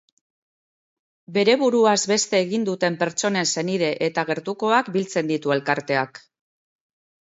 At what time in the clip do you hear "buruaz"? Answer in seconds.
1.63-1.99